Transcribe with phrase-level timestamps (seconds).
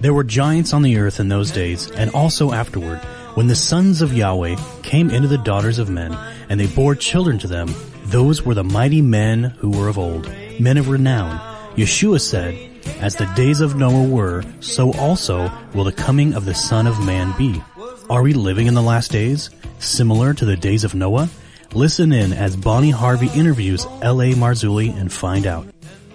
[0.00, 3.00] There were giants on the earth in those days, and also afterward,
[3.34, 6.16] when the sons of Yahweh came into the daughters of men,
[6.48, 7.74] and they bore children to them.
[8.04, 10.26] Those were the mighty men who were of old,
[10.58, 11.38] men of renown.
[11.76, 12.56] Yeshua said,
[12.98, 17.04] As the days of Noah were, so also will the coming of the Son of
[17.04, 17.62] Man be.
[18.08, 21.28] Are we living in the last days, similar to the days of Noah?
[21.74, 24.32] Listen in as Bonnie Harvey interviews L.A.
[24.32, 25.66] Marzulli and find out.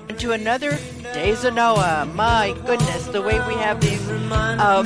[0.07, 0.77] To another
[1.13, 2.09] Days of Noah.
[2.13, 4.85] My goodness, the way we have these um,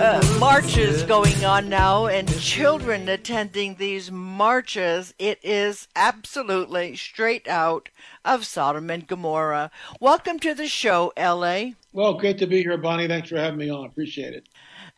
[0.00, 7.88] uh, marches going on now and children attending these marches, it is absolutely straight out
[8.24, 9.70] of Sodom and Gomorrah.
[10.00, 11.72] Welcome to the show, LA.
[11.98, 13.08] Well, great to be here, Bonnie.
[13.08, 13.86] Thanks for having me on.
[13.86, 14.48] Appreciate it.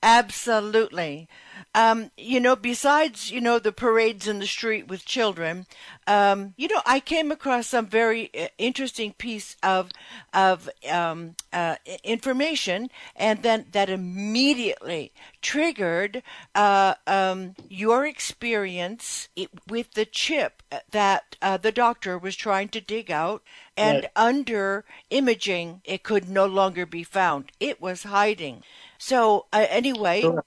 [0.02, 1.30] Absolutely.
[1.74, 5.64] Um, you know, besides, you know, the parades in the street with children,
[6.06, 9.88] um, you know, I came across some very uh, interesting piece of
[10.34, 16.22] of um, uh, information, and then that immediately triggered
[16.54, 19.30] uh, um, your experience
[19.66, 20.59] with the chip
[20.90, 23.42] that uh, the doctor was trying to dig out,
[23.76, 24.10] and right.
[24.14, 27.52] under imaging, it could no longer be found.
[27.58, 28.62] It was hiding.
[28.98, 30.44] So uh, anyway, sure.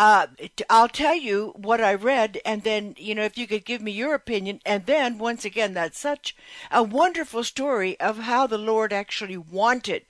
[0.00, 0.28] Uh,
[0.70, 3.92] I'll tell you what I read, and then you know if you could give me
[3.92, 6.34] your opinion, and then once again, that's such
[6.70, 10.04] a wonderful story of how the Lord actually wanted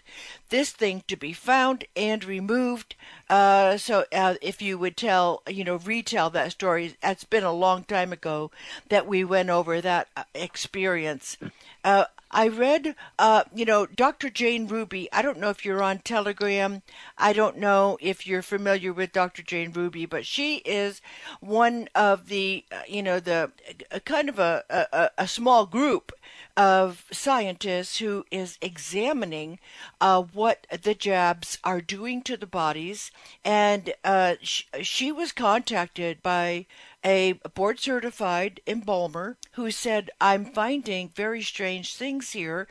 [0.48, 2.94] this thing to be found and removed.
[3.28, 7.52] Uh, so uh, if you would tell, you know, retell that story, it's been a
[7.52, 8.52] long time ago
[8.90, 11.36] that we went over that uh, experience.
[11.82, 14.30] Uh, I read, uh, you know, Dr.
[14.30, 15.08] Jane Ruby.
[15.12, 16.82] I don't know if you're on Telegram.
[17.18, 19.42] I don't know if you're familiar with Dr.
[19.42, 21.00] Jane Ruby, but she is
[21.40, 23.50] one of the, uh, you know, the
[23.90, 26.12] uh, kind of a, a, a small group
[26.56, 29.58] of scientists who is examining
[30.00, 33.10] uh, what the jabs are doing to the bodies.
[33.44, 36.66] And uh, sh- she was contacted by
[37.04, 42.68] a board certified embalmer who said, I'm finding very strange things here.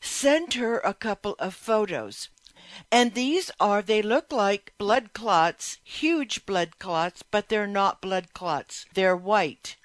[0.00, 2.28] Sent her a couple of photos.
[2.90, 8.32] And these are, they look like blood clots, huge blood clots, but they're not blood
[8.32, 8.86] clots.
[8.94, 9.76] They're white.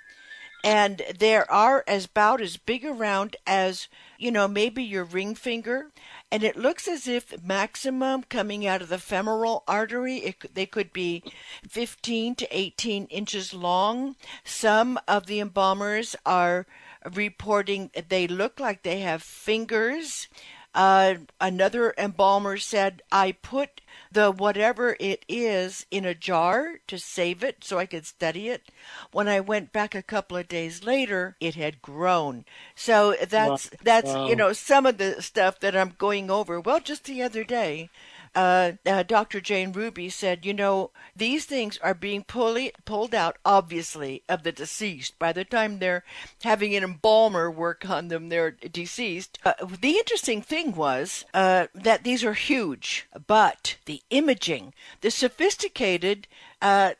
[0.63, 3.87] And there are as about as big around as,
[4.17, 5.91] you know, maybe your ring finger.
[6.31, 10.91] And it looks as if maximum coming out of the femoral artery it, they could
[10.91, 11.23] be
[11.67, 14.15] 15 to 18 inches long.
[14.43, 16.65] Some of the embalmers are
[17.13, 20.27] reporting they look like they have fingers
[20.75, 27.43] uh, another embalmer said i put the whatever it is in a jar to save
[27.43, 28.69] it so I could study it.
[29.11, 32.45] When I went back a couple of days later, it had grown.
[32.75, 33.77] So that's wow.
[33.83, 34.27] that's wow.
[34.27, 36.59] you know some of the stuff that I'm going over.
[36.59, 37.89] Well, just the other day,
[38.35, 39.41] uh, uh, Dr.
[39.41, 44.51] Jane Ruby said, you know, these things are being pulled pulled out, obviously, of the
[44.51, 45.17] deceased.
[45.19, 46.03] By the time they're
[46.43, 49.37] having an embalmer work on them, they're deceased.
[49.43, 56.27] Uh, the interesting thing was uh, that these are huge, but the imaging, the sophisticated
[56.61, 56.93] uh,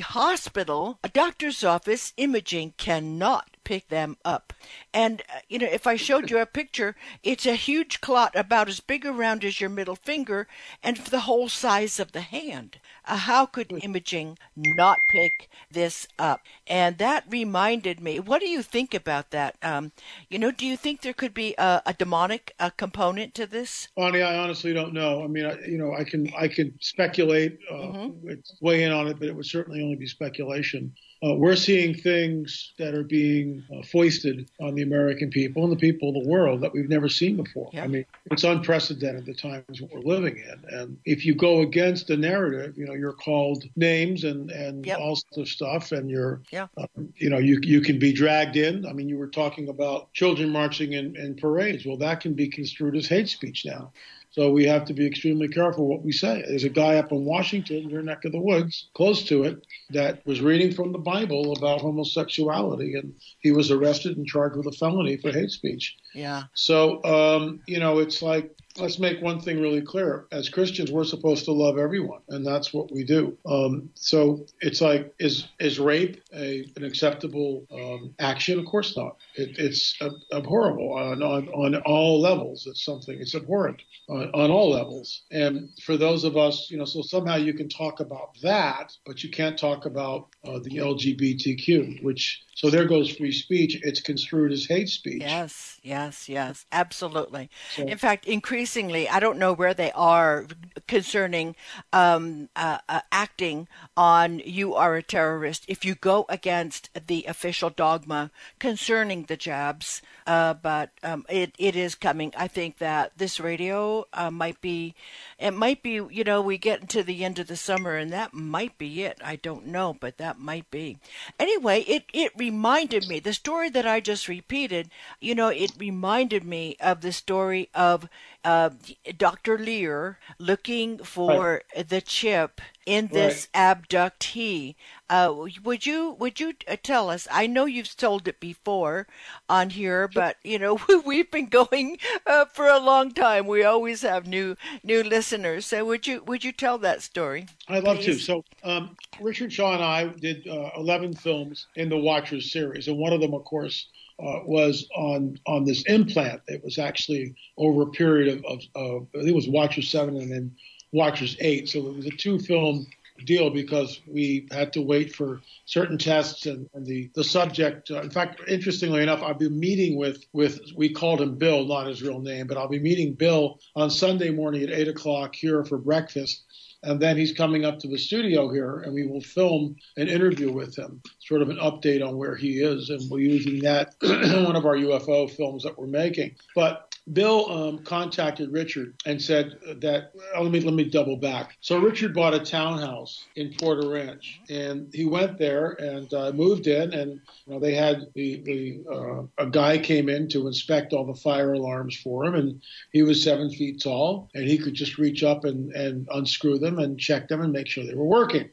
[0.00, 4.52] hospital, a doctor's office imaging cannot pick them up.
[4.92, 8.68] And, uh, you know, if I showed you a picture, it's a huge clot about
[8.68, 10.46] as big around as your middle finger
[10.82, 12.78] and the whole size of the hand.
[13.04, 16.42] Uh, how could imaging not pick this up?
[16.66, 19.56] And that reminded me, what do you think about that?
[19.62, 19.92] Um,
[20.28, 23.88] you know, do you think there could be a, a demonic a component to this?
[23.96, 25.24] Bonnie, I honestly don't know.
[25.24, 28.28] I mean, I, you know, I can I can speculate, uh, mm-hmm.
[28.60, 30.92] weigh in on it, but it would certainly only be speculation
[31.24, 35.76] uh, we're seeing things that are being uh, foisted on the American people and the
[35.76, 37.70] people of the world that we've never seen before.
[37.72, 37.84] Yeah.
[37.84, 40.76] I mean, it's unprecedented the times we're living in.
[40.76, 44.98] And if you go against the narrative, you know, you're called names and, and yep.
[44.98, 46.66] all sorts of stuff, and you're, yeah.
[46.76, 48.84] um, you know, you, you can be dragged in.
[48.84, 51.86] I mean, you were talking about children marching in, in parades.
[51.86, 53.92] Well, that can be construed as hate speech now.
[54.32, 56.42] So we have to be extremely careful what we say.
[56.48, 60.24] There's a guy up in Washington, your neck of the woods, close to it, that
[60.26, 64.72] was reading from the Bible about homosexuality, and he was arrested and charged with a
[64.72, 65.96] felony for hate speech.
[66.14, 66.44] Yeah.
[66.54, 70.26] So, um, you know, it's like let's make one thing really clear.
[70.32, 73.36] As Christians, we're supposed to love everyone, and that's what we do.
[73.46, 78.58] Um, so it's like, is is rape a, an acceptable um, action?
[78.58, 79.16] Of course not.
[79.34, 79.98] It, it's
[80.32, 82.66] abhorrible on, on, on all levels.
[82.66, 83.16] It's something.
[83.20, 85.22] It's abhorrent on, on all levels.
[85.30, 89.22] And for those of us, you know, so somehow you can talk about that, but
[89.22, 93.80] you can't talk about uh, the LGBTQ, which so there goes free speech.
[93.82, 95.22] It's construed as hate speech.
[95.22, 97.50] Yes, yes, yes, absolutely.
[97.74, 100.46] So, in fact, increasingly, I don't know where they are
[100.86, 101.56] concerning
[101.92, 103.66] um, uh, uh, acting
[103.96, 108.30] on you are a terrorist if you go against the official dogma
[108.60, 110.00] concerning the jabs.
[110.24, 112.32] Uh, but um, it it is coming.
[112.36, 114.94] I think that this radio uh, might be,
[115.36, 115.94] it might be.
[115.94, 119.18] You know, we get into the end of the summer, and that might be it.
[119.24, 120.98] I don't know, but that might be.
[121.40, 124.90] Anyway, it it reminded me the story that I just repeated.
[125.20, 128.08] You know, it reminded me of the story of
[128.44, 128.70] uh,
[129.16, 129.56] Dr.
[129.58, 131.88] Leir looking for right.
[131.88, 133.88] the chip in this right.
[133.88, 134.74] abductee.
[135.08, 137.28] Uh, would you would you uh, tell us?
[137.30, 139.06] I know you've told it before
[139.48, 143.46] on here, but you know we've been going uh, for a long time.
[143.46, 145.66] We always have new new listeners.
[145.66, 147.46] So would you would you tell that story?
[147.68, 148.14] I'd love to.
[148.14, 152.96] So um, Richard Shaw and I did uh, eleven films in the Watchers series, and
[152.96, 153.88] one of them, of course,
[154.18, 156.40] uh, was on on this implant.
[156.46, 160.16] It was actually over a period of, of, of I think it was Watcher seven
[160.16, 160.56] and then
[160.92, 161.68] Watchers eight.
[161.68, 162.86] So it was a two film
[163.24, 167.90] deal because we had to wait for certain tests and, and the the subject.
[167.90, 171.86] Uh, in fact, interestingly enough, I'll be meeting with with we called him Bill, not
[171.86, 175.64] his real name, but I'll be meeting Bill on Sunday morning at eight o'clock here
[175.64, 176.42] for breakfast
[176.84, 180.50] and then he's coming up to the studio here, and we will film an interview
[180.50, 184.56] with him, sort of an update on where he is, and we're using that one
[184.56, 186.34] of our UFO films that we're making.
[186.54, 191.56] But Bill um, contacted Richard and said that oh, let me let me double back.
[191.60, 196.68] So Richard bought a townhouse in Porter Ranch, and he went there and uh, moved
[196.68, 200.92] in, and you know, they had the, the uh, a guy came in to inspect
[200.92, 202.62] all the fire alarms for him, and
[202.92, 206.78] he was seven feet tall, and he could just reach up and, and unscrew them
[206.78, 208.48] and check them and make sure they were working.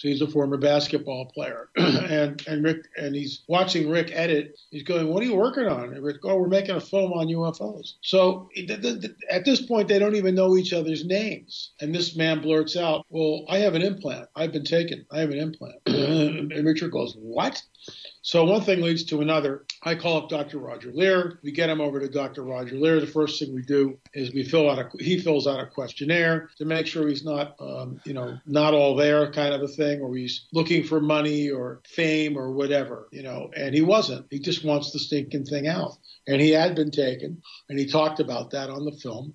[0.00, 4.58] So he's a former basketball player, and and Rick and he's watching Rick edit.
[4.70, 7.28] He's going, "What are you working on?" And Rick, "Oh, we're making a film on
[7.28, 8.48] UFOs." So
[9.28, 11.72] at this point, they don't even know each other's names.
[11.82, 14.30] And this man blurts out, "Well, I have an implant.
[14.34, 15.04] I've been taken.
[15.12, 17.62] I have an implant." and Richard goes, "What?"
[18.22, 19.64] So one thing leads to another.
[19.82, 20.58] I call up Dr.
[20.58, 21.38] Roger Leir.
[21.42, 22.42] We get him over to Dr.
[22.42, 23.00] Roger Leir.
[23.00, 26.50] The first thing we do is we fill out a he fills out a questionnaire
[26.58, 30.02] to make sure he's not um, you know not all there kind of a thing,
[30.02, 33.50] or he's looking for money or fame or whatever you know.
[33.56, 34.26] And he wasn't.
[34.30, 35.96] He just wants the stinking thing out.
[36.26, 37.40] And he had been taken,
[37.70, 39.34] and he talked about that on the film.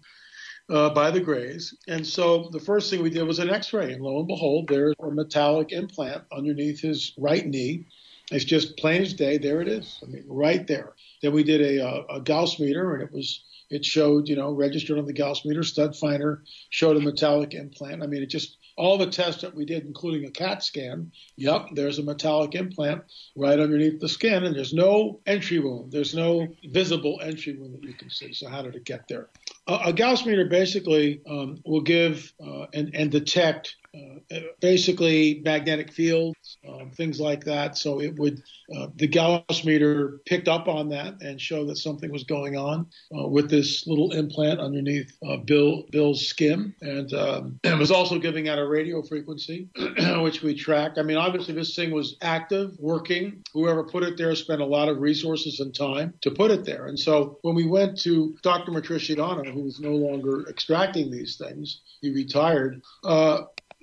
[0.67, 1.75] Uh, by the Greys.
[1.87, 3.93] And so the first thing we did was an x ray.
[3.93, 7.85] And lo and behold, there's a metallic implant underneath his right knee.
[8.31, 9.37] It's just plain as day.
[9.37, 9.99] There it is.
[10.03, 10.93] I mean, right there.
[11.21, 14.51] Then we did a, a, a Gauss meter, and it was it showed, you know,
[14.51, 15.63] registered on the Gauss meter.
[15.63, 18.03] Stud finder showed a metallic implant.
[18.03, 21.11] I mean, it just all the tests that we did, including a CAT scan.
[21.37, 23.03] Yep, there's a metallic implant
[23.35, 25.91] right underneath the skin, and there's no entry wound.
[25.91, 28.33] There's no visible entry wound that you can see.
[28.33, 29.29] So how did it get there?
[29.67, 36.57] A, Gauss meter basically um, will give uh, and, and detect uh, basically magnetic fields,
[36.67, 37.77] um, things like that.
[37.77, 38.41] So it would,
[38.75, 42.87] uh, the Gauss meter picked up on that and showed that something was going on
[43.17, 48.49] uh, with this little implant underneath uh, Bill Bill's skin, and um, was also giving
[48.49, 49.69] out a radio frequency,
[50.17, 50.97] which we tracked.
[50.97, 53.43] I mean, obviously this thing was active, working.
[53.53, 56.87] Whoever put it there spent a lot of resources and time to put it there.
[56.87, 58.71] And so when we went to Dr.
[58.71, 62.81] Matriciana, who was no longer extracting these things, he retired.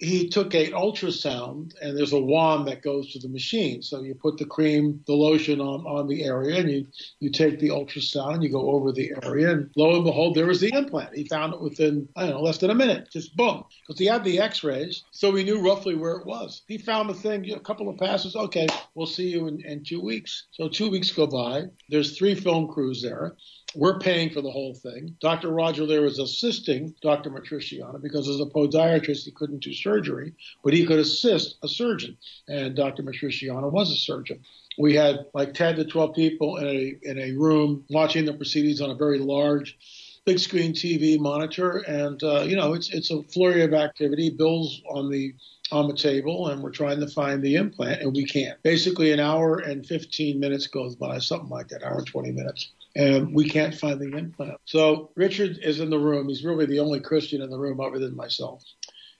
[0.02, 3.82] He took a ultrasound and there's a wand that goes to the machine.
[3.82, 6.87] So you put the cream, the lotion on, on the area and you,
[7.21, 10.61] you take the ultrasound you go over the area and lo and behold, there was
[10.61, 11.14] the implant.
[11.14, 13.64] He found it within, I don't know, less than a minute, just boom.
[13.87, 16.62] Because he had the x-rays, so we knew roughly where it was.
[16.66, 18.35] He found the thing, a couple of passes.
[18.35, 20.49] Okay, we'll see you in, in two weeks.
[20.50, 21.64] So two weeks go by.
[21.88, 23.37] There's three film crews there.
[23.75, 25.17] We're paying for the whole thing.
[25.21, 25.50] Dr.
[25.50, 27.31] Roger there was assisting Dr.
[27.31, 32.17] Matriciana because as a podiatrist, he couldn't do surgery, but he could assist a surgeon.
[32.49, 33.02] And Dr.
[33.02, 34.41] Matriciana was a surgeon.
[34.79, 38.81] We had like 10 to 12 people in a, in a room watching the proceedings
[38.81, 39.79] on a very large
[40.25, 41.79] big screen TV monitor.
[41.79, 44.31] And, uh, you know, it's, it's a flurry of activity.
[44.31, 45.35] Bill's on the
[45.73, 48.62] on the table and we're trying to find the implant and we can't.
[48.62, 52.71] Basically an hour and 15 minutes goes by, something like that, hour and 20 minutes
[52.95, 54.59] and we can't find the implant.
[54.64, 56.29] So Richard is in the room.
[56.29, 58.62] He's really the only Christian in the room other than myself.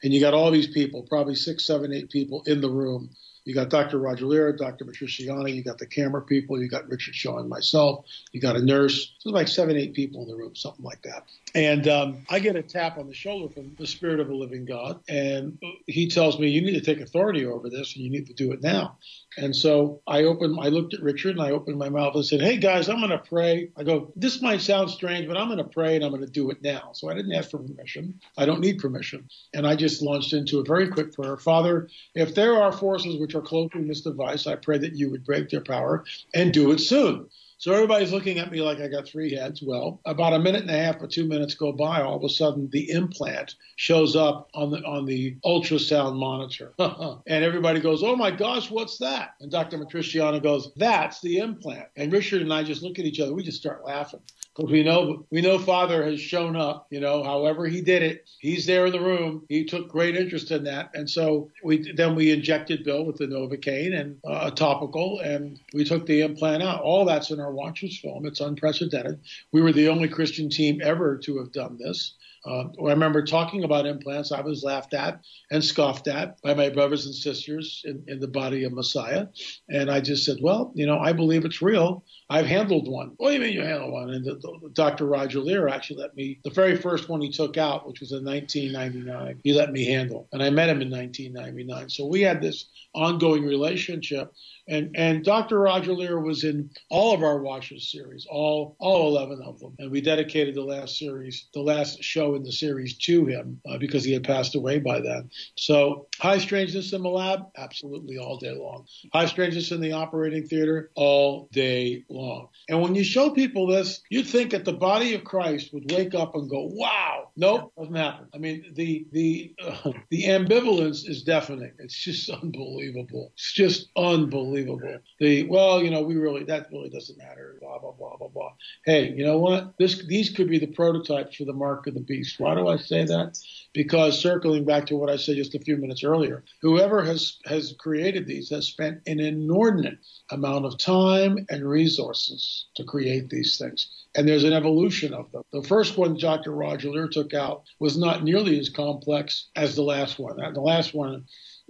[0.03, 3.11] And you got all these people, probably six, seven, eight people in the room
[3.45, 3.99] You got Dr.
[3.99, 4.85] Roger Leir, Dr.
[4.85, 8.63] Matriciani, you got the camera people, you got Richard Shaw and myself, you got a
[8.63, 9.15] nurse.
[9.19, 11.25] So like seven, eight people in the room, something like that.
[11.55, 14.65] And um, I get a tap on the shoulder from the Spirit of a Living
[14.65, 18.27] God, and he tells me, "You need to take authority over this, and you need
[18.27, 18.97] to do it now."
[19.37, 22.41] And so I opened, I looked at Richard, and I opened my mouth and said,
[22.41, 25.59] "Hey guys, I'm going to pray." I go, "This might sound strange, but I'm going
[25.59, 28.21] to pray, and I'm going to do it now." So I didn't ask for permission.
[28.37, 31.37] I don't need permission, and I just launched into a very quick prayer.
[31.37, 35.25] Father, if there are forces which are cloaking this device, I pray that you would
[35.25, 37.29] break their power and do it soon.
[37.63, 39.63] So everybody's looking at me like I got three heads.
[39.63, 42.03] Well, about a minute and a half or two minutes go by.
[42.03, 47.45] All of a sudden, the implant shows up on the on the ultrasound monitor, and
[47.45, 49.79] everybody goes, "Oh my gosh, what's that?" And Dr.
[49.79, 53.33] Matriciano goes, "That's the implant." And Richard and I just look at each other.
[53.33, 54.23] We just start laughing
[54.55, 56.87] because we know we know Father has shown up.
[56.91, 59.45] You know, however he did it, he's there in the room.
[59.49, 63.27] He took great interest in that, and so we then we injected Bill with the
[63.27, 66.83] Novocaine and uh, a topical, and we took the implant out.
[66.83, 68.27] All that's in our Watchers film.
[68.27, 69.21] It's unprecedented.
[69.53, 72.15] We were the only Christian team ever to have done this.
[72.45, 74.33] Uh, I remember talking about implants.
[74.33, 75.21] I was laughed at
[75.53, 79.29] and scoffed at by my brothers and sisters in, in, the body of Messiah.
[79.69, 82.05] And I just said, well, you know, I believe it's real.
[82.33, 83.13] I've handled one.
[83.19, 84.09] What do you mean you handled one?
[84.09, 85.05] And the, the, Dr.
[85.05, 88.25] Roger Leir actually let me, the very first one he took out, which was in
[88.25, 90.29] 1999, he let me handle.
[90.33, 91.91] And I met him in 1999.
[91.91, 94.33] So we had this ongoing relationship.
[94.67, 95.59] And, and Dr.
[95.59, 99.75] Roger Leir was in all of our Watchers series, all, all 11 of them.
[99.79, 103.77] And we dedicated the last series, the last show in the series to him uh,
[103.77, 105.29] because he had passed away by then.
[105.57, 108.87] So high strangeness in the lab, absolutely all day long.
[109.13, 112.22] High strangeness in the operating theater, all day long.
[112.69, 116.15] And when you show people this, you'd think that the body of Christ would wake
[116.15, 117.29] up and go, wow.
[117.35, 118.27] Nope, doesn't happen.
[118.35, 121.73] I mean, the, the, uh, the ambivalence is deafening.
[121.79, 123.33] It's just unbelievable.
[123.35, 124.99] It's just unbelievable.
[125.19, 127.57] The, well, you know, we really, that really doesn't matter.
[127.61, 128.53] Blah, blah, blah, blah, blah.
[128.85, 129.73] Hey, you know what?
[129.79, 132.39] This, these could be the prototypes for the mark of the beast.
[132.39, 133.39] Why do I say that?
[133.73, 137.75] Because circling back to what I said just a few minutes earlier, whoever has, has
[137.79, 139.99] created these has spent an inordinate
[140.31, 144.02] amount of time and resources to create these things.
[144.15, 145.43] And there's an evolution of them.
[145.53, 146.53] The first one Dr.
[146.53, 150.37] Roger Leir took out was not nearly as complex as the last one.
[150.37, 151.25] The last one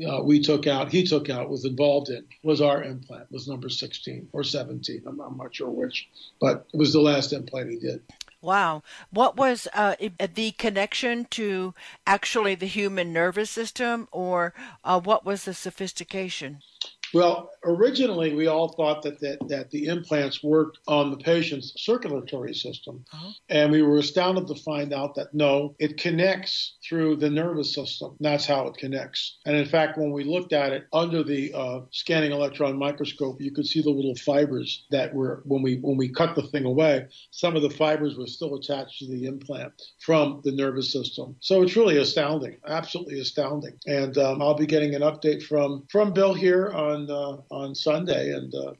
[0.07, 3.69] uh, we took out, he took out, was involved in, was our implant, was number
[3.69, 5.03] 16 or 17.
[5.07, 6.09] I'm, I'm not sure which,
[6.41, 8.03] but it was the last implant he did.
[8.41, 8.83] Wow.
[9.11, 9.95] What was uh,
[10.35, 11.75] the connection to
[12.07, 16.61] actually the human nervous system, or uh, what was the sophistication?
[17.15, 22.55] Well, originally we all thought that, that, that the implants worked on the patient's circulatory
[22.55, 23.05] system.
[23.13, 23.33] Uh-huh.
[23.49, 28.17] And we were astounded to find out that no, it connects through the nervous system.
[28.21, 29.39] That's how it connects.
[29.47, 33.53] And in fact, when we looked at it under the uh, scanning electron microscope, you
[33.53, 37.07] could see the little fibers that were, when we, when we cut the thing away,
[37.31, 41.37] some of the fibers were still attached to the implant from the nervous system.
[41.41, 43.79] So it's really astounding, absolutely astounding.
[43.87, 47.75] And um, I'll be getting an update from, from Bill here on on uh, on
[47.75, 48.73] Sunday, and uh,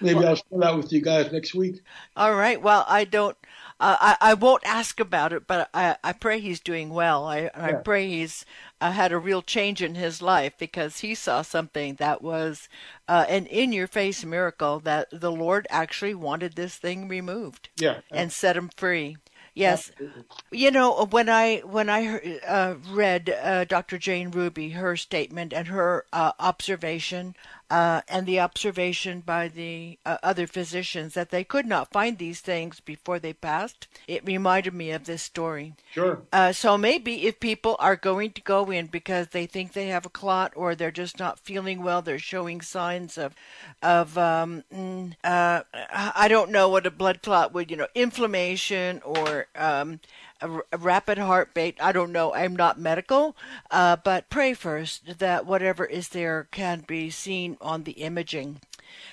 [0.00, 1.80] maybe well, I'll share that with you guys next week.
[2.16, 2.60] All right.
[2.60, 3.36] Well, I don't.
[3.80, 7.24] Uh, I, I won't ask about it, but I, I pray he's doing well.
[7.24, 8.44] I, I pray he's
[8.80, 12.68] uh, had a real change in his life because he saw something that was
[13.08, 18.00] uh, an in your face miracle that the Lord actually wanted this thing removed yeah,
[18.12, 19.16] and set him free.
[19.54, 20.24] Yes, Absolutely.
[20.50, 23.98] you know when I when I uh, read uh, Dr.
[23.98, 27.34] Jane Ruby her statement and her uh, observation
[27.72, 32.42] uh, and the observation by the uh, other physicians that they could not find these
[32.42, 35.72] things before they passed, it reminded me of this story.
[35.90, 36.20] Sure.
[36.34, 40.04] Uh, so maybe if people are going to go in because they think they have
[40.04, 43.34] a clot or they're just not feeling well, they're showing signs of,
[43.82, 49.00] of um, mm, uh, I don't know what a blood clot would, you know, inflammation
[49.02, 49.98] or um,
[50.42, 51.76] a, rapid heartbeat.
[51.80, 52.34] I don't know.
[52.34, 53.36] I'm not medical,
[53.70, 58.60] uh, but pray first that whatever is there can be seen on the imaging.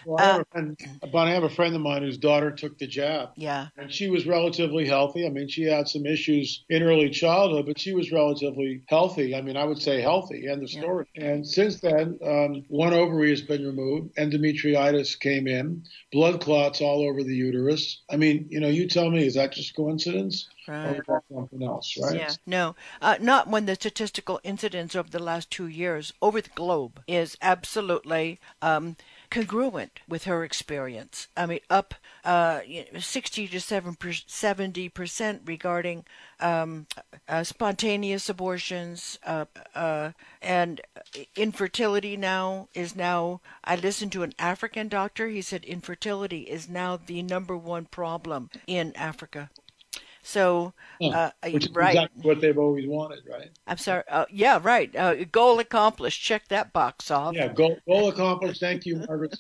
[0.06, 0.78] Well, I have, uh, friend,
[1.14, 3.30] I have a friend of mine whose daughter took the jab.
[3.36, 3.68] Yeah.
[3.78, 5.26] And she was relatively healthy.
[5.26, 9.36] I mean, she had some issues in early childhood, but she was relatively healthy.
[9.36, 11.06] I mean, I would say healthy, end of story.
[11.16, 11.26] Yeah.
[11.26, 17.02] And since then, um, one ovary has been removed, endometritis came in, blood clots all
[17.08, 18.02] over the uterus.
[18.10, 20.48] I mean, you know, you tell me, is that just coincidence?
[20.68, 21.02] Right.
[21.08, 22.16] Or something else, right?
[22.16, 26.52] Yeah, no, uh, not when the statistical incidence over the last two years over the
[26.54, 28.96] globe is absolutely um,
[29.30, 31.28] congruent with her experience.
[31.38, 31.94] I mean, up
[32.26, 32.62] uh,
[32.98, 36.06] 60 to 70 percent regarding
[36.40, 36.88] um,
[37.28, 39.46] uh, spontaneous abortions uh,
[39.76, 40.82] uh, and
[41.36, 42.18] infertility.
[42.18, 43.42] Now is now.
[43.64, 45.28] I listened to an African doctor.
[45.28, 49.50] He said infertility is now the number one problem in Africa.
[50.30, 51.96] So, uh, which is right.
[51.96, 53.50] exactly what they've always wanted, right?
[53.66, 54.04] I'm sorry.
[54.08, 54.96] Uh, yeah, right.
[54.96, 56.22] Uh, goal accomplished.
[56.22, 57.34] Check that box off.
[57.34, 58.60] Yeah, goal, goal accomplished.
[58.60, 59.36] Thank you, Margaret.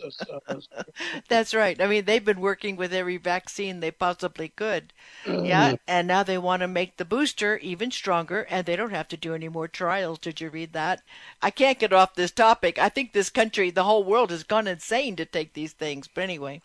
[1.30, 1.80] That's right.
[1.80, 4.92] I mean, they've been working with every vaccine they possibly could.
[5.28, 9.10] yeah, and now they want to make the booster even stronger, and they don't have
[9.10, 10.18] to do any more trials.
[10.18, 11.04] Did you read that?
[11.40, 12.80] I can't get off this topic.
[12.80, 16.08] I think this country, the whole world, has gone insane to take these things.
[16.08, 16.64] But anyway,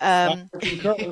[0.00, 0.50] um,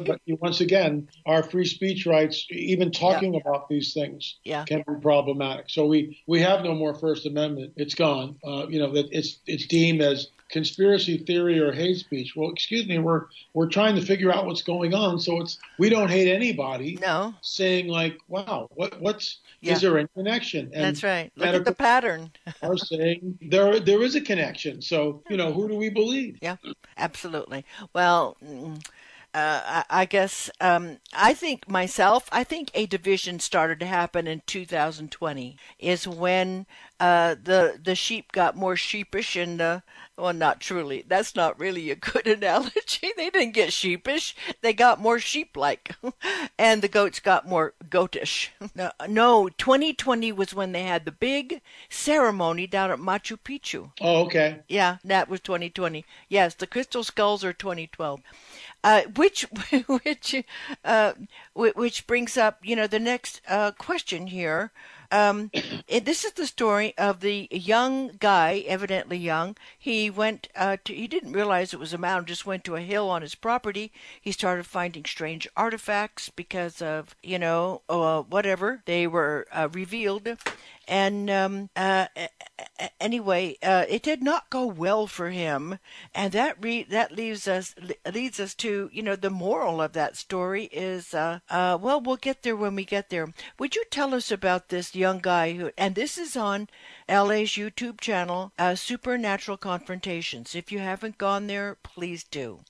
[0.07, 3.41] but once again, our free speech rights, even talking Yeah.
[3.41, 4.65] about these things, Yeah.
[4.65, 5.71] can be problematic.
[5.71, 7.73] So we we have no more First Amendment.
[7.77, 8.37] It's gone.
[8.45, 12.37] Uh, you know that it's it's deemed as conspiracy theory or hate speech.
[12.37, 15.19] Well, excuse me, we're we're trying to figure out what's going on.
[15.19, 16.97] So it's we don't hate anybody.
[17.01, 19.73] no, Saying like, wow, what what's Yeah.
[19.75, 20.71] is there a connection?
[20.73, 21.33] And that's right.
[21.37, 22.31] Look at the pattern.
[22.63, 24.81] are saying there there is a connection.
[24.83, 26.39] So you know who do we believe?
[26.41, 26.57] Yeah,
[26.97, 27.65] absolutely.
[27.93, 28.85] Well, mm,
[29.35, 32.29] uh, I, guess um, I think myself.
[32.31, 35.57] I think a division started to happen in 2020.
[35.81, 36.67] Is when
[37.01, 39.81] uh, the the sheep got more sheepish and uh,
[40.17, 41.05] well, not truly.
[41.07, 43.13] That's not really a good analogy.
[43.17, 44.37] They didn't get sheepish.
[44.61, 45.97] They got more sheep-like,
[46.59, 48.51] and the goats got more goatish.
[48.77, 53.93] No, no, 2020 was when they had the big ceremony down at Machu Picchu.
[54.01, 54.61] Oh, okay.
[54.69, 56.05] Yeah, that was 2020.
[56.29, 58.21] Yes, the crystal skulls are 2012.
[58.85, 59.47] Uh, which
[60.05, 60.45] which
[60.85, 61.15] uh,
[61.55, 64.73] which brings up you know the next uh, question here.
[65.15, 65.53] Um,
[65.89, 69.57] this is the story of the young guy, evidently young.
[69.79, 72.81] He went uh, to, he didn't realize it was a mound, just went to a
[72.81, 73.93] hill on his property.
[74.21, 78.83] He started finding strange artifacts because of, you know, uh, whatever.
[78.87, 80.37] They were uh, revealed.
[80.87, 82.07] And um, uh,
[83.01, 85.79] anyway, uh, it did not go well for him,
[86.15, 87.75] and that re- that leaves us
[88.13, 92.43] leads us to you know the moral of that story is uh, well we'll get
[92.43, 93.33] there when we get there.
[93.59, 96.67] Would you tell us about this young guy who and this is on
[97.11, 100.55] LA's YouTube channel, uh, Supernatural Confrontations.
[100.55, 102.61] If you haven't gone there, please do.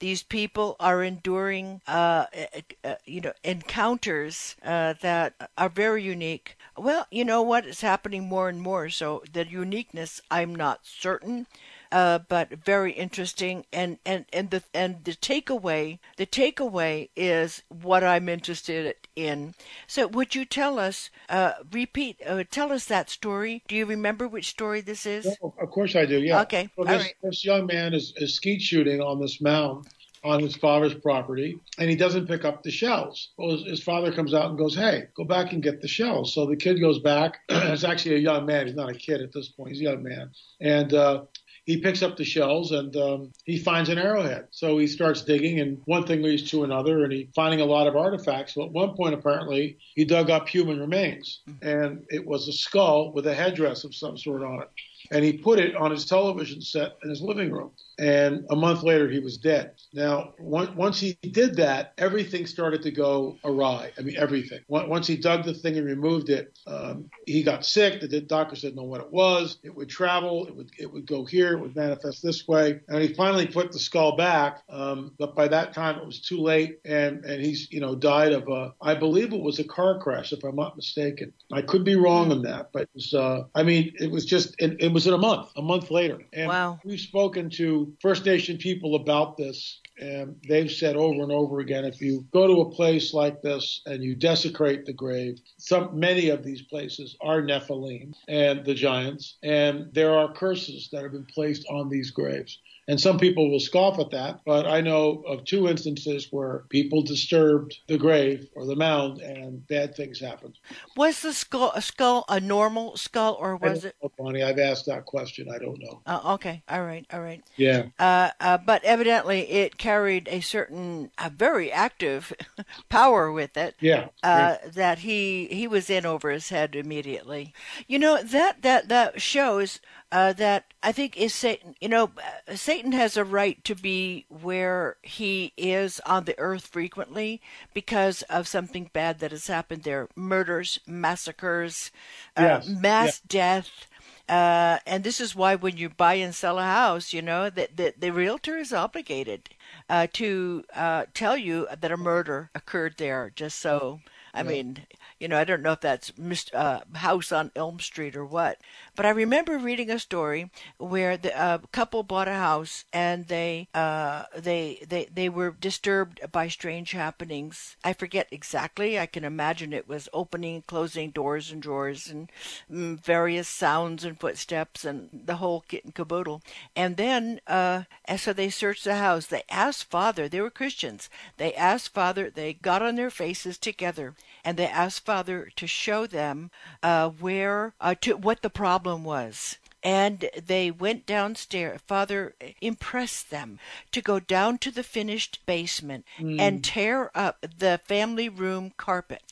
[0.00, 6.56] These people are enduring, uh, uh, uh, you know, encounters uh, that are very unique.
[6.76, 7.64] Well, you know what?
[7.64, 8.88] It's happening more and more.
[8.90, 11.46] So the uniqueness, I'm not certain.
[11.92, 18.04] Uh, but very interesting, and, and, and the and the takeaway the takeaway is what
[18.04, 19.54] I'm interested in.
[19.86, 23.62] So, would you tell us, uh, repeat, uh, tell us that story?
[23.68, 25.36] Do you remember which story this is?
[25.40, 26.22] Well, of course I do.
[26.22, 26.42] Yeah.
[26.42, 27.14] Okay, So this, right.
[27.22, 29.86] this young man is, is skeet shooting on this mound
[30.22, 33.32] on his father's property, and he doesn't pick up the shells.
[33.36, 36.32] Well, his, his father comes out and goes, "Hey, go back and get the shells."
[36.32, 37.40] So the kid goes back.
[37.48, 38.66] it's actually a young man.
[38.66, 39.72] He's not a kid at this point.
[39.72, 40.94] He's a young man, and.
[40.94, 41.22] Uh,
[41.64, 44.48] he picks up the shells and um, he finds an arrowhead.
[44.50, 47.86] So he starts digging, and one thing leads to another, and he's finding a lot
[47.86, 48.56] of artifacts.
[48.56, 53.12] Well, at one point, apparently, he dug up human remains, and it was a skull
[53.12, 54.68] with a headdress of some sort on it.
[55.10, 57.70] And he put it on his television set in his living room.
[57.98, 59.72] And a month later, he was dead.
[59.92, 63.92] Now, on- once he did that, everything started to go awry.
[63.98, 64.60] I mean, everything.
[64.68, 68.00] Once he dug the thing and removed it, um, he got sick.
[68.00, 69.58] The doctor said know what it was.
[69.62, 70.46] It would travel.
[70.46, 71.52] It would it would go here.
[71.52, 72.80] It would manifest this way.
[72.88, 74.62] And he finally put the skull back.
[74.68, 76.78] Um, but by that time, it was too late.
[76.84, 80.32] And and he's you know died of a I believe it was a car crash
[80.32, 81.32] if I'm not mistaken.
[81.52, 84.54] I could be wrong on that, but it was uh, I mean it was just
[84.58, 85.48] it, it was in a month.
[85.56, 86.18] A month later.
[86.32, 86.80] And Wow.
[86.84, 91.84] We've spoken to First Nation people about this, and they've said over and over again,
[91.84, 96.28] if you go to a place like this and you desecrate the grave, some many
[96.28, 101.26] of these places are Nephilim and the giants, and there are curses that have been
[101.26, 102.58] placed on these graves.
[102.86, 107.02] And some people will scoff at that, but I know of two instances where people
[107.02, 110.58] disturbed the grave or the mound and bad things happened.
[110.96, 113.96] Was the skull a skull a normal skull or was it?
[114.02, 114.42] know, Bonnie.
[114.42, 115.48] I've asked that question.
[115.50, 116.02] I don't know.
[116.06, 117.42] Uh, okay, all right, all right.
[117.56, 117.86] Yeah.
[117.98, 122.32] Uh, uh, but evidently, it carried a certain, a very active
[122.88, 123.76] power with it.
[123.80, 124.08] Yeah.
[124.22, 127.54] Uh, that he he was in over his head immediately.
[127.86, 129.80] You know that that that shows
[130.14, 131.74] uh, that I think is Satan.
[131.80, 132.12] You know,
[132.48, 137.42] uh, Satan has a right to be where he is on the earth frequently
[137.74, 141.90] because of something bad that has happened there: murders, massacres,
[142.36, 143.88] uh, Yes, mass death.
[144.28, 147.76] Uh, and this is why when you buy and sell a house, you know that,
[147.76, 149.50] that the realtor is obligated
[149.90, 154.00] uh, to uh, tell you that a murder occurred there, just so.
[154.32, 154.48] I yeah.
[154.48, 154.86] mean,
[155.20, 156.12] you know, I don't know if that's
[156.52, 158.58] uh, House on Elm Street or what,
[158.96, 163.68] but I remember reading a story where the uh, couple bought a house and they
[163.74, 167.76] uh, they they they were disturbed by strange happenings.
[167.84, 168.98] I forget exactly.
[168.98, 172.30] I can imagine it was opening and closing doors and drawers and
[172.70, 176.42] mm, various sounds and footsteps and the whole kit and caboodle.
[176.74, 179.26] And then, uh, and so they searched the house.
[179.26, 180.28] They asked Father.
[180.28, 181.08] They were Christians.
[181.36, 182.30] They asked Father.
[182.30, 186.50] They got on their faces together and they asked Father to show them
[186.82, 189.58] uh, where, uh, to what the problem was.
[189.82, 191.80] And they went downstairs.
[191.86, 193.58] Father impressed them
[193.92, 196.40] to go down to the finished basement mm.
[196.40, 199.22] and tear up the family room carpet.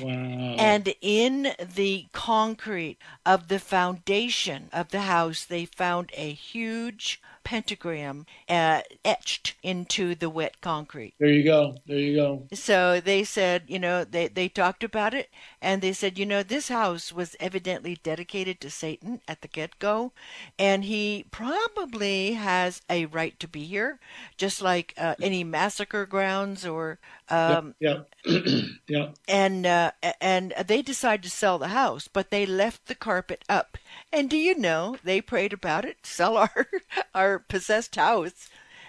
[0.00, 0.10] Wow.
[0.10, 8.26] And in the concrete of the foundation of the house, they found a huge pentagram
[8.48, 11.14] uh, etched into the wet concrete.
[11.18, 11.76] There you go.
[11.86, 12.46] There you go.
[12.52, 15.30] So they said, you know, they, they talked about it
[15.60, 19.78] and they said, you know, this house was evidently dedicated to Satan at the get
[19.78, 20.12] go,
[20.58, 23.98] and he probably has a right to be here,
[24.36, 26.98] just like uh, any massacre grounds or.
[27.28, 28.00] Um, yeah.
[28.88, 29.10] yeah.
[29.28, 33.78] And uh, and they decided to sell the house, but they left the carpet up.
[34.12, 36.66] And do you know they prayed about it, sell our
[37.14, 38.48] our possessed house.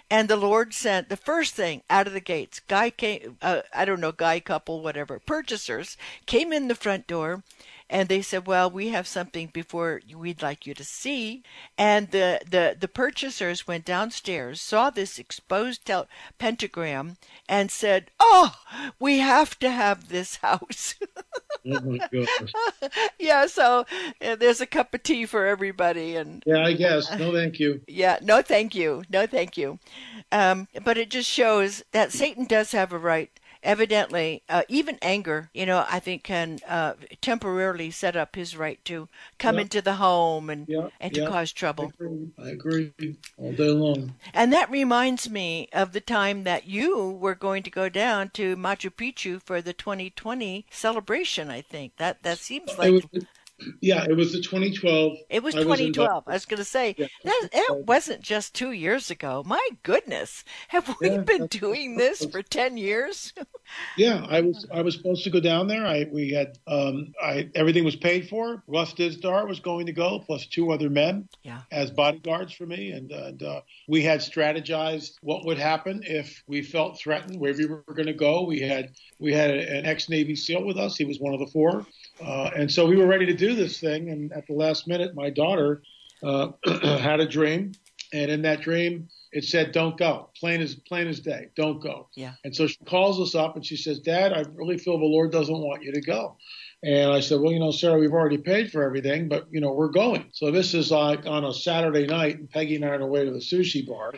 [0.10, 2.60] And the Lord sent the first thing out of the gates.
[2.60, 7.44] Guy came, uh, I don't know, guy couple, whatever, purchasers came in the front door
[7.93, 11.43] and they said, "Well, we have something before we'd like you to see."
[11.77, 16.08] And the the the purchasers went downstairs, saw this exposed tel-
[16.39, 18.56] pentagram, and said, "Oh,
[18.99, 20.95] we have to have this house."
[21.71, 21.97] oh
[23.19, 23.86] yeah, so
[24.25, 27.82] uh, there's a cup of tea for everybody, and yeah, I guess no, thank you.
[27.88, 29.77] Yeah, no, thank you, no, thank you.
[30.32, 33.29] Um, but it just shows that Satan does have a right
[33.63, 38.84] evidently, uh, even anger, you know, I think can uh, temporarily set up his right
[38.86, 39.08] to
[39.39, 40.67] come into the home and
[40.99, 41.91] and to cause trouble.
[41.99, 42.32] I agree.
[42.38, 44.15] I agree all day long.
[44.34, 48.56] And that reminds me of the time that you were going to go down to
[48.56, 51.49] Machu Picchu for the 2020 celebration.
[51.49, 53.04] I think that that seems like.
[53.82, 55.17] Yeah, it was the 2012.
[55.30, 56.10] It was 2012.
[56.10, 59.43] I was, was going to say yeah, that it wasn't just two years ago.
[59.45, 63.32] My goodness, have we yeah, been doing this for 10 years?
[63.97, 65.86] yeah, I was I was supposed to go down there.
[65.86, 68.63] I we had um I everything was paid for.
[68.67, 71.62] Russ Dizdar was going to go, plus two other men, yeah.
[71.71, 76.62] as bodyguards for me, and, and uh, we had strategized what would happen if we
[76.62, 78.43] felt threatened where we were going to go.
[78.43, 80.97] We had we had an ex Navy SEAL with us.
[80.97, 81.86] He was one of the four.
[82.21, 84.10] Uh, and so we were ready to do this thing.
[84.10, 85.82] And at the last minute, my daughter
[86.23, 86.49] uh,
[86.97, 87.73] had a dream.
[88.13, 90.30] And in that dream, it said, don't go.
[90.39, 91.47] Plain as, plain as day.
[91.56, 92.08] Don't go.
[92.15, 92.34] Yeah.
[92.43, 95.32] And so she calls us up and she says, Dad, I really feel the Lord
[95.32, 96.38] doesn't want you to go.
[96.84, 99.71] And I said, well, you know, Sarah, we've already paid for everything, but, you know,
[99.71, 100.30] we're going.
[100.34, 103.08] So this is like on a Saturday night, and Peggy and I are on our
[103.08, 104.13] way to the sushi bar,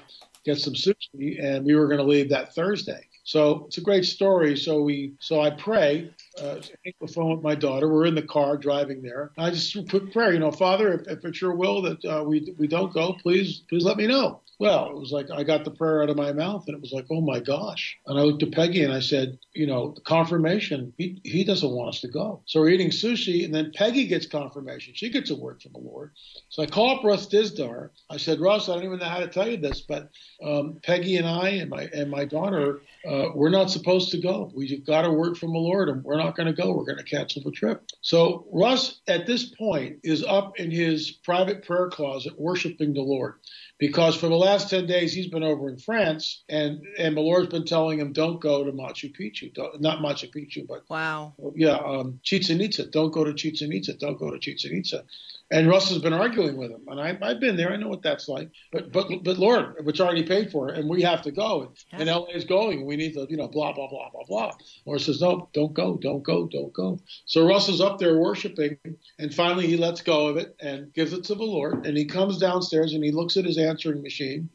[0.45, 3.08] get some sushi, and we were going to leave that Thursday.
[3.23, 4.55] So it's a great story.
[4.55, 7.91] So we, so I pray, uh, take the phone with my daughter.
[7.91, 9.31] We're in the car driving there.
[9.38, 12.53] I just put prayer, you know, Father, if, if it's your will that uh, we
[12.60, 14.41] we don't go, please please let me know.
[14.58, 16.93] Well, it was like I got the prayer out of my mouth, and it was
[16.93, 17.97] like, oh my gosh.
[18.05, 21.89] And I looked at Peggy and I said, you know, confirmation, he, he doesn't want
[21.89, 22.41] us to go.
[22.45, 24.93] So we're eating sushi, and then Peggy gets confirmation.
[24.95, 26.12] She gets a word from the Lord.
[26.47, 27.89] So I call up Russ Dizdar.
[28.10, 30.10] I said, Russ, I don't even know how to tell you this, but
[30.43, 34.52] um, Peggy and I and my and my daughter, uh, we're not supposed to go.
[34.54, 36.74] We've got a word from the Lord, and we're not going to go.
[36.74, 37.84] We're going to cancel the trip.
[38.02, 43.36] So Russ, at this point, is up in his private prayer closet worshiping the Lord
[43.78, 47.50] because for the last 10 days he's been over in France and and the Lord's
[47.50, 51.76] been telling him don't go to Machu Picchu don't, not Machu Picchu but wow yeah
[51.76, 55.04] um, Chichen Itza don't go to Chichen Itza don't go to Chichen Itza
[55.52, 57.72] and Russ has been arguing with him, and I, I've been there.
[57.72, 58.50] I know what that's like.
[58.72, 61.74] But but but Lord, it's already paid for, and we have to go.
[61.91, 62.84] And, and LA is going.
[62.84, 64.51] We need to, you know, blah blah blah blah blah.
[64.86, 66.99] Lord says, no, don't go, don't go, don't go.
[67.25, 68.77] So Russ is up there worshiping,
[69.19, 71.86] and finally he lets go of it and gives it to the Lord.
[71.86, 74.49] And he comes downstairs and he looks at his answering machine,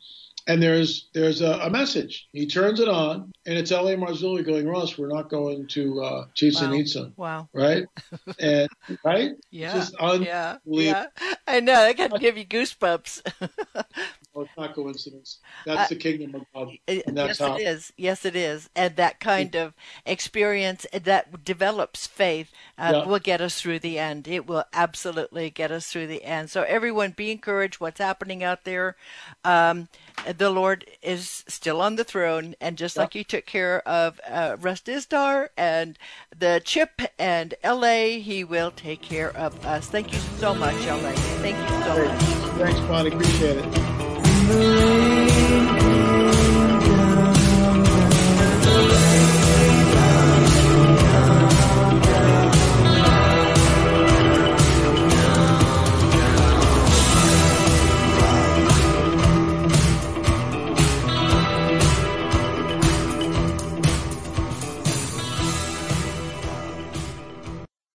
[0.47, 2.29] and there's there's a, a, message.
[2.33, 3.97] He turns it on, and it's L.A.
[3.97, 6.77] Marzulli going, Russ, we're not going to uh, Chichen wow.
[6.77, 7.13] Itza.
[7.17, 7.49] Wow.
[7.53, 7.85] Right?
[8.39, 8.69] and
[9.05, 9.33] right?
[9.51, 9.75] Yeah.
[9.75, 10.57] Just yeah.
[10.65, 11.07] Yeah.
[11.47, 11.75] I know.
[11.75, 13.23] That can give you goosebumps.
[14.41, 15.39] No, it's not coincidence.
[15.67, 16.75] That's uh, the kingdom of God.
[16.89, 17.57] Yes, how.
[17.57, 17.93] it is.
[17.97, 18.71] Yes, it is.
[18.75, 19.75] And that kind of
[20.07, 23.05] experience that develops faith uh, yeah.
[23.05, 24.27] will get us through the end.
[24.27, 26.49] It will absolutely get us through the end.
[26.51, 27.81] So everyone, be encouraged.
[27.81, 28.97] What's happening out there?
[29.45, 29.89] Um,
[30.37, 33.03] the Lord is still on the throne, and just yeah.
[33.03, 35.99] like He took care of uh, Russ Dizdar and
[36.37, 39.89] the Chip and L.A., He will take care of us.
[39.89, 41.13] Thank you so much, L.A.
[41.13, 42.23] Thank you so much.
[42.57, 43.11] Thanks, Bonnie.
[43.11, 43.90] Appreciate it
[44.51, 45.80] the rain.